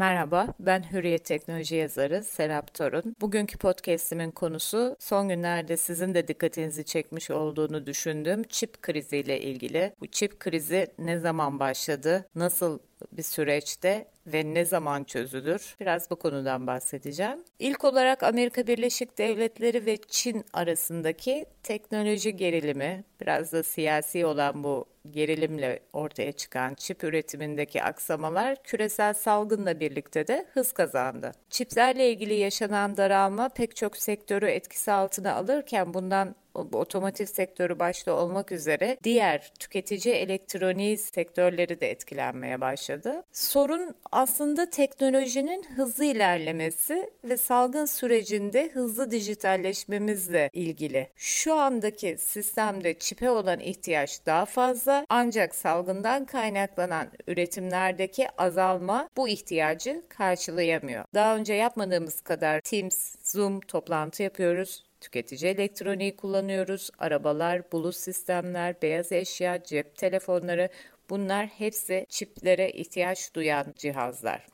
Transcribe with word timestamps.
Merhaba, 0.00 0.46
ben 0.60 0.92
Hürriyet 0.92 1.24
Teknoloji 1.24 1.76
yazarı 1.76 2.24
Serap 2.24 2.74
Torun. 2.74 3.16
Bugünkü 3.20 3.58
podcast'imin 3.58 4.30
konusu 4.30 4.96
son 4.98 5.28
günlerde 5.28 5.76
sizin 5.76 6.14
de 6.14 6.28
dikkatinizi 6.28 6.84
çekmiş 6.84 7.30
olduğunu 7.30 7.86
düşündüğüm 7.86 8.42
çip 8.42 8.82
kriziyle 8.82 9.40
ilgili. 9.40 9.92
Bu 10.00 10.06
çip 10.06 10.40
krizi 10.40 10.86
ne 10.98 11.18
zaman 11.18 11.60
başladı, 11.60 12.26
nasıl 12.34 12.78
bir 13.12 13.22
süreçte 13.22 14.08
ve 14.26 14.54
ne 14.54 14.64
zaman 14.64 15.04
çözülür? 15.04 15.76
Biraz 15.80 16.10
bu 16.10 16.16
konudan 16.16 16.66
bahsedeceğim. 16.66 17.44
İlk 17.58 17.84
olarak 17.84 18.22
Amerika 18.22 18.66
Birleşik 18.66 19.18
Devletleri 19.18 19.86
ve 19.86 19.96
Çin 20.08 20.44
arasındaki 20.52 21.46
teknoloji 21.62 22.36
gerilimi, 22.36 23.04
biraz 23.20 23.52
da 23.52 23.62
siyasi 23.62 24.26
olan 24.26 24.64
bu 24.64 24.84
gerilimle 25.10 25.80
ortaya 25.92 26.32
çıkan 26.32 26.74
çip 26.74 27.04
üretimindeki 27.04 27.82
aksamalar 27.82 28.62
küresel 28.62 29.14
salgınla 29.14 29.80
birlikte 29.80 30.26
de 30.26 30.46
hız 30.54 30.72
kazandı. 30.72 31.32
Çiplerle 31.50 32.10
ilgili 32.10 32.34
yaşanan 32.34 32.96
daralma 32.96 33.48
pek 33.48 33.76
çok 33.76 33.96
sektörü 33.96 34.46
etkisi 34.46 34.92
altına 34.92 35.34
alırken 35.34 35.94
bundan 35.94 36.34
otomotiv 36.54 37.24
sektörü 37.24 37.78
başta 37.78 38.12
olmak 38.12 38.52
üzere 38.52 38.96
diğer 39.04 39.52
tüketici 39.58 40.14
elektroniği 40.14 40.98
sektörleri 40.98 41.80
de 41.80 41.90
etkilenmeye 41.90 42.60
başladı. 42.60 43.22
Sorun 43.32 43.94
aslında 44.12 44.70
teknolojinin 44.70 45.62
hızlı 45.76 46.04
ilerlemesi 46.04 47.10
ve 47.24 47.36
salgın 47.36 47.84
sürecinde 47.84 48.70
hızlı 48.72 49.10
dijitalleşmemizle 49.10 50.50
ilgili. 50.52 51.08
Şu 51.16 51.54
andaki 51.54 52.16
sistemde 52.18 52.98
çipe 52.98 53.30
olan 53.30 53.60
ihtiyaç 53.60 54.26
daha 54.26 54.44
fazla 54.44 54.89
ancak 55.08 55.54
salgından 55.54 56.24
kaynaklanan 56.24 57.08
üretimlerdeki 57.26 58.28
azalma 58.38 59.08
bu 59.16 59.28
ihtiyacı 59.28 60.02
karşılayamıyor. 60.08 61.04
Daha 61.14 61.36
önce 61.36 61.54
yapmadığımız 61.54 62.20
kadar 62.20 62.60
Teams, 62.60 63.14
Zoom 63.22 63.60
toplantı 63.60 64.22
yapıyoruz 64.22 64.84
Tüketici 65.00 65.50
elektroniği 65.50 66.16
kullanıyoruz. 66.16 66.90
Arabalar, 66.98 67.72
bulut 67.72 67.96
sistemler, 67.96 68.82
beyaz 68.82 69.12
eşya, 69.12 69.62
cep 69.64 69.96
telefonları 69.96 70.68
bunlar 71.10 71.46
hepsi 71.46 72.06
çiplere 72.08 72.70
ihtiyaç 72.70 73.34
duyan 73.34 73.74
cihazlar. 73.78 74.46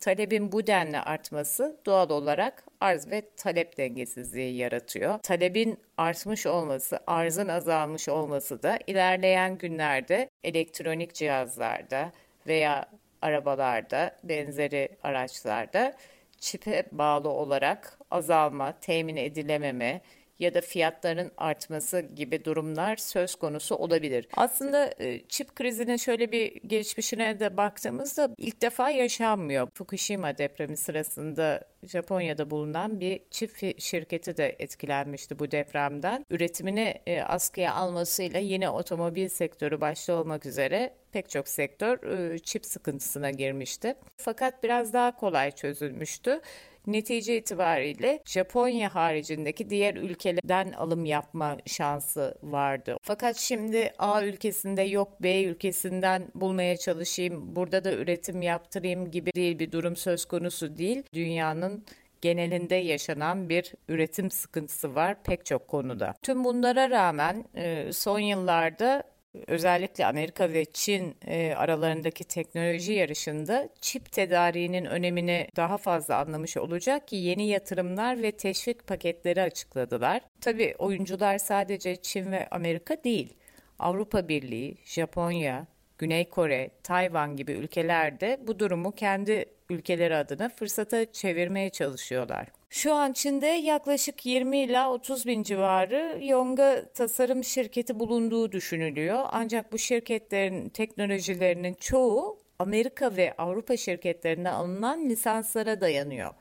Talebin 0.00 0.52
bu 0.52 0.66
denli 0.66 0.98
artması 0.98 1.76
doğal 1.86 2.10
olarak 2.10 2.64
arz 2.80 3.10
ve 3.10 3.22
talep 3.36 3.76
dengesizliği 3.76 4.56
yaratıyor. 4.56 5.18
Talebin 5.18 5.78
artmış 5.96 6.46
olması, 6.46 6.98
arzın 7.06 7.48
azalmış 7.48 8.08
olması 8.08 8.62
da 8.62 8.78
ilerleyen 8.86 9.58
günlerde 9.58 10.30
elektronik 10.44 11.14
cihazlarda 11.14 12.12
veya 12.46 12.86
arabalarda, 13.22 14.16
benzeri 14.24 14.88
araçlarda 15.02 15.94
çipe 16.40 16.84
bağlı 16.92 17.28
olarak 17.28 17.98
azalma, 18.10 18.80
temin 18.80 19.16
edilememe 19.16 20.00
ya 20.38 20.54
da 20.54 20.60
fiyatların 20.60 21.32
artması 21.36 22.00
gibi 22.00 22.44
durumlar 22.44 22.96
söz 22.96 23.34
konusu 23.34 23.74
olabilir. 23.74 24.28
Aslında 24.36 24.94
e, 24.98 25.20
çip 25.28 25.56
krizinin 25.56 25.96
şöyle 25.96 26.32
bir 26.32 26.54
geçmişine 26.66 27.40
de 27.40 27.56
baktığımızda 27.56 28.30
ilk 28.38 28.62
defa 28.62 28.90
yaşanmıyor. 28.90 29.68
Fukushima 29.74 30.38
depremi 30.38 30.76
sırasında 30.76 31.64
Japonya'da 31.82 32.50
bulunan 32.50 33.00
bir 33.00 33.20
çip 33.30 33.80
şirketi 33.80 34.36
de 34.36 34.56
etkilenmişti 34.58 35.38
bu 35.38 35.50
depremden. 35.50 36.26
Üretimini 36.30 36.94
e, 37.06 37.22
askıya 37.22 37.74
almasıyla 37.74 38.40
yine 38.40 38.70
otomobil 38.70 39.28
sektörü 39.28 39.80
başta 39.80 40.14
olmak 40.14 40.46
üzere 40.46 40.94
pek 41.12 41.30
çok 41.30 41.48
sektör 41.48 42.02
e, 42.34 42.38
çip 42.38 42.66
sıkıntısına 42.66 43.30
girmişti. 43.30 43.94
Fakat 44.16 44.62
biraz 44.62 44.92
daha 44.92 45.16
kolay 45.16 45.50
çözülmüştü. 45.50 46.40
Netice 46.86 47.36
itibariyle 47.36 48.22
Japonya 48.24 48.94
haricindeki 48.94 49.70
diğer 49.70 49.94
ülkelerden 49.94 50.72
alım 50.72 51.04
yapma 51.04 51.56
şansı 51.66 52.38
vardı. 52.42 52.96
Fakat 53.02 53.36
şimdi 53.36 53.92
A 53.98 54.22
ülkesinde 54.22 54.82
yok 54.82 55.22
B 55.22 55.42
ülkesinden 55.42 56.28
bulmaya 56.34 56.76
çalışayım, 56.76 57.56
burada 57.56 57.84
da 57.84 57.92
üretim 57.92 58.42
yaptırayım 58.42 59.10
gibi 59.10 59.32
değil 59.34 59.58
bir 59.58 59.72
durum 59.72 59.96
söz 59.96 60.24
konusu 60.24 60.76
değil. 60.76 61.02
Dünyanın 61.12 61.84
genelinde 62.20 62.74
yaşanan 62.74 63.48
bir 63.48 63.72
üretim 63.88 64.30
sıkıntısı 64.30 64.94
var 64.94 65.22
pek 65.24 65.46
çok 65.46 65.68
konuda. 65.68 66.14
Tüm 66.22 66.44
bunlara 66.44 66.90
rağmen 66.90 67.44
e, 67.54 67.92
son 67.92 68.18
yıllarda 68.18 69.02
özellikle 69.46 70.06
Amerika 70.06 70.52
ve 70.52 70.64
Çin 70.64 71.16
e, 71.26 71.54
aralarındaki 71.56 72.24
teknoloji 72.24 72.92
yarışında 72.92 73.68
çip 73.80 74.12
tedariğinin 74.12 74.84
önemini 74.84 75.48
daha 75.56 75.78
fazla 75.78 76.16
anlamış 76.18 76.56
olacak 76.56 77.08
ki 77.08 77.16
yeni 77.16 77.48
yatırımlar 77.48 78.22
ve 78.22 78.32
teşvik 78.32 78.86
paketleri 78.86 79.42
açıkladılar. 79.42 80.20
Tabii 80.40 80.74
oyuncular 80.78 81.38
sadece 81.38 81.96
Çin 81.96 82.32
ve 82.32 82.48
Amerika 82.50 83.04
değil. 83.04 83.34
Avrupa 83.78 84.28
Birliği, 84.28 84.76
Japonya, 84.84 85.66
Güney 85.98 86.28
Kore, 86.28 86.70
Tayvan 86.82 87.36
gibi 87.36 87.52
ülkelerde 87.52 88.40
bu 88.46 88.58
durumu 88.58 88.92
kendi 88.92 89.44
ülkeleri 89.70 90.16
adına 90.16 90.48
fırsata 90.48 91.12
çevirmeye 91.12 91.70
çalışıyorlar. 91.70 92.48
Şu 92.74 92.94
an 92.94 93.12
Çin'de 93.12 93.46
yaklaşık 93.46 94.26
20 94.26 94.58
ila 94.58 94.92
30 94.92 95.26
bin 95.26 95.42
civarı 95.42 96.18
Yonga 96.22 96.84
tasarım 96.94 97.44
şirketi 97.44 97.98
bulunduğu 98.00 98.52
düşünülüyor. 98.52 99.24
Ancak 99.32 99.72
bu 99.72 99.78
şirketlerin 99.78 100.68
teknolojilerinin 100.68 101.74
çoğu 101.74 102.38
Amerika 102.58 103.16
ve 103.16 103.34
Avrupa 103.38 103.76
şirketlerine 103.76 104.50
alınan 104.50 105.08
lisanslara 105.08 105.80
dayanıyor. 105.80 106.34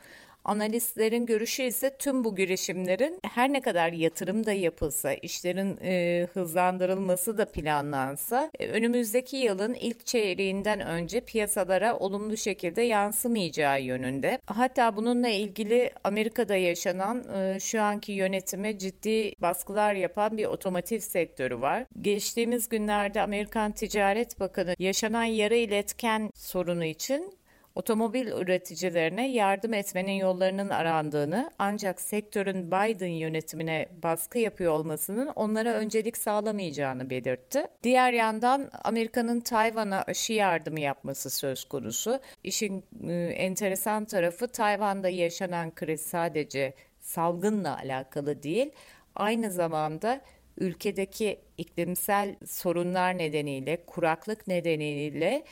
Analistlerin 0.46 1.26
görüşü 1.26 1.64
ise 1.64 1.98
tüm 1.98 2.24
bu 2.24 2.36
girişimlerin 2.36 3.20
her 3.24 3.54
ne 3.54 3.62
kadar 3.62 3.92
yatırım 3.92 4.46
da 4.46 4.52
yapılsa, 4.52 5.14
işlerin 5.14 5.78
e, 5.82 6.28
hızlandırılması 6.34 7.38
da 7.38 7.46
planlansa, 7.46 8.52
e, 8.60 8.68
önümüzdeki 8.68 9.38
yılın 9.38 9.74
ilk 9.74 10.06
çeyreğinden 10.06 10.80
önce 10.80 11.22
piyasalara 11.22 11.98
olumlu 11.98 12.38
şekilde 12.38 12.82
yansımayacağı 12.82 13.82
yönünde. 13.82 14.40
Hatta 14.46 14.96
bununla 14.96 15.30
ilgili 15.30 15.92
Amerika'da 16.04 16.56
yaşanan 16.56 17.24
e, 17.36 17.60
şu 17.60 17.82
anki 17.82 18.12
yönetime 18.12 18.78
ciddi 18.78 19.34
baskılar 19.42 19.94
yapan 19.94 20.38
bir 20.38 20.46
otomotiv 20.46 21.00
sektörü 21.00 21.62
var. 21.62 21.86
Geçtiğimiz 22.02 22.70
günlerde 22.70 23.22
Amerikan 23.22 23.72
Ticaret 23.72 24.40
Bakanı 24.40 24.76
yaşanan 24.80 25.24
yarı 25.24 25.56
iletken 25.56 26.32
sorunu 26.36 26.86
için 26.86 27.43
otomobil 27.76 28.28
üreticilerine 28.28 29.32
yardım 29.32 29.74
etmenin 29.74 30.12
yollarının 30.12 30.70
arandığını 30.70 31.52
ancak 31.60 32.02
sektörün 32.02 32.68
Biden 32.68 33.08
yönetimine 33.08 33.90
baskı 34.04 34.40
yapıyor 34.40 34.72
olmasının 34.72 35.28
onlara 35.28 35.74
öncelik 35.74 36.18
sağlamayacağını 36.18 37.10
belirtti. 37.10 37.68
Diğer 37.84 38.14
yandan 38.14 38.70
Amerika'nın 38.84 39.40
Tayvan'a 39.40 40.02
aşı 40.02 40.34
yardımı 40.34 40.80
yapması 40.80 41.30
söz 41.30 41.66
konusu. 41.66 42.20
İşin 42.44 42.84
e, 43.08 43.14
enteresan 43.14 44.06
tarafı 44.06 44.48
Tayvan'da 44.48 45.10
yaşanan 45.10 45.76
kriz 45.76 46.02
sadece 46.02 46.74
salgınla 47.00 47.78
alakalı 47.78 48.44
değil, 48.44 48.72
aynı 49.16 49.52
zamanda 49.52 50.22
ülkedeki 50.58 51.40
iklimsel 51.58 52.36
sorunlar 52.46 53.18
nedeniyle, 53.18 53.86
kuraklık 53.86 54.48
nedeniyle 54.48 55.44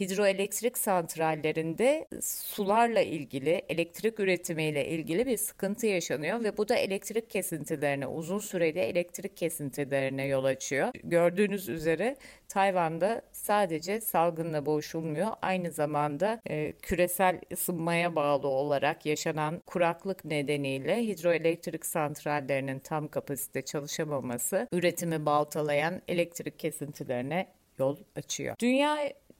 hidroelektrik 0.00 0.78
santrallerinde 0.78 2.08
sularla 2.22 3.00
ilgili, 3.00 3.62
elektrik 3.68 4.20
üretimiyle 4.20 4.88
ilgili 4.88 5.26
bir 5.26 5.36
sıkıntı 5.36 5.86
yaşanıyor 5.86 6.44
ve 6.44 6.56
bu 6.56 6.68
da 6.68 6.74
elektrik 6.74 7.30
kesintilerine, 7.30 8.06
uzun 8.06 8.38
süreli 8.38 8.78
elektrik 8.78 9.36
kesintilerine 9.36 10.26
yol 10.26 10.44
açıyor. 10.44 10.88
Gördüğünüz 11.04 11.68
üzere 11.68 12.16
Tayvan'da 12.48 13.22
sadece 13.32 14.00
salgınla 14.00 14.66
boğuşulmuyor. 14.66 15.28
Aynı 15.42 15.70
zamanda 15.70 16.40
e, 16.50 16.72
küresel 16.72 17.40
ısınmaya 17.52 18.16
bağlı 18.16 18.48
olarak 18.48 19.06
yaşanan 19.06 19.62
kuraklık 19.66 20.24
nedeniyle 20.24 21.06
hidroelektrik 21.06 21.86
santrallerinin 21.86 22.78
tam 22.78 23.08
kapasite 23.08 23.62
çalışamaması 23.62 24.68
üretimi 24.72 25.26
baltalayan 25.26 26.02
elektrik 26.08 26.58
kesintilerine 26.58 27.46
yol 27.78 27.96
açıyor. 28.16 28.56
Dünya 28.60 28.98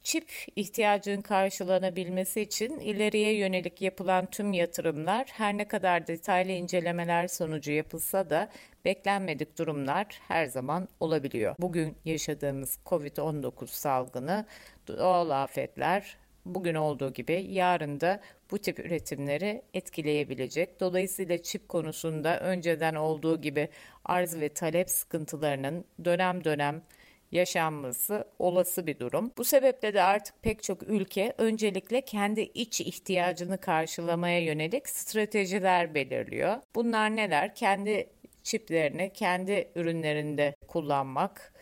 çip 0.08 0.30
ihtiyacının 0.56 1.22
karşılanabilmesi 1.22 2.40
için 2.40 2.78
ileriye 2.78 3.36
yönelik 3.36 3.82
yapılan 3.82 4.26
tüm 4.26 4.52
yatırımlar 4.52 5.26
her 5.32 5.56
ne 5.56 5.68
kadar 5.68 6.06
detaylı 6.06 6.52
incelemeler 6.52 7.28
sonucu 7.28 7.72
yapılsa 7.72 8.30
da 8.30 8.48
beklenmedik 8.84 9.58
durumlar 9.58 10.06
her 10.28 10.46
zaman 10.46 10.88
olabiliyor. 11.00 11.54
Bugün 11.58 11.96
yaşadığımız 12.04 12.78
COVID-19 12.86 13.66
salgını, 13.66 14.46
doğal 14.86 15.30
afetler, 15.30 16.16
bugün 16.44 16.74
olduğu 16.74 17.12
gibi 17.12 17.46
yarın 17.50 18.00
da 18.00 18.20
bu 18.50 18.58
tip 18.58 18.78
üretimleri 18.78 19.62
etkileyebilecek. 19.74 20.80
Dolayısıyla 20.80 21.42
çip 21.42 21.68
konusunda 21.68 22.40
önceden 22.40 22.94
olduğu 22.94 23.40
gibi 23.40 23.68
arz 24.04 24.40
ve 24.40 24.48
talep 24.48 24.90
sıkıntılarının 24.90 25.84
dönem 26.04 26.44
dönem 26.44 26.82
yaşanması 27.32 28.24
olası 28.38 28.86
bir 28.86 28.98
durum. 28.98 29.32
Bu 29.38 29.44
sebeple 29.44 29.94
de 29.94 30.02
artık 30.02 30.42
pek 30.42 30.62
çok 30.62 30.82
ülke 30.82 31.34
öncelikle 31.38 32.00
kendi 32.00 32.40
iç 32.40 32.80
ihtiyacını 32.80 33.58
karşılamaya 33.60 34.40
yönelik 34.40 34.88
stratejiler 34.88 35.94
belirliyor. 35.94 36.56
Bunlar 36.74 37.16
neler? 37.16 37.54
Kendi 37.54 38.10
çiplerini 38.42 39.12
kendi 39.12 39.70
ürünlerinde 39.74 40.54
kullanmak, 40.68 41.52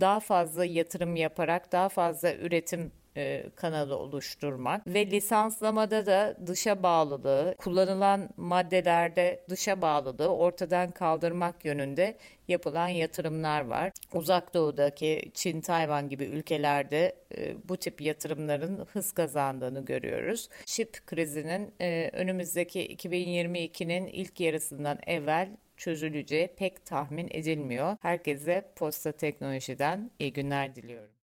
daha 0.00 0.20
fazla 0.20 0.64
yatırım 0.64 1.16
yaparak 1.16 1.72
daha 1.72 1.88
fazla 1.88 2.34
üretim 2.34 2.92
e, 3.16 3.44
kanalı 3.56 3.96
oluşturmak 3.96 4.86
ve 4.86 5.06
lisanslamada 5.06 6.06
da 6.06 6.36
dışa 6.46 6.82
bağlılığı, 6.82 7.54
kullanılan 7.58 8.28
maddelerde 8.36 9.44
dışa 9.48 9.82
bağlılığı 9.82 10.28
ortadan 10.28 10.90
kaldırmak 10.90 11.64
yönünde 11.64 12.16
yapılan 12.48 12.88
yatırımlar 12.88 13.60
var. 13.60 13.92
Uzak 14.12 14.54
Doğu'daki 14.54 15.30
Çin, 15.34 15.60
Tayvan 15.60 16.08
gibi 16.08 16.24
ülkelerde 16.24 17.16
e, 17.36 17.68
bu 17.68 17.76
tip 17.76 18.00
yatırımların 18.00 18.86
hız 18.92 19.12
kazandığını 19.12 19.84
görüyoruz. 19.84 20.48
Çip 20.66 21.06
krizinin 21.06 21.74
e, 21.80 22.10
önümüzdeki 22.12 22.96
2022'nin 22.96 24.06
ilk 24.06 24.40
yarısından 24.40 24.98
evvel 25.06 25.48
çözüleceği 25.76 26.48
pek 26.56 26.86
tahmin 26.86 27.28
edilmiyor. 27.30 27.96
Herkese 28.00 28.72
Posta 28.76 29.12
Teknoloji'den 29.12 30.10
iyi 30.18 30.32
günler 30.32 30.76
diliyorum. 30.76 31.19